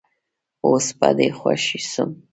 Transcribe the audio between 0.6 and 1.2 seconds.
اوس به